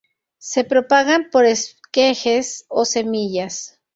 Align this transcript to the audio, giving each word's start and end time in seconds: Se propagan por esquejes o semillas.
Se 0.39 0.63
propagan 0.63 1.29
por 1.31 1.45
esquejes 1.45 2.65
o 2.69 2.85
semillas. 2.85 3.79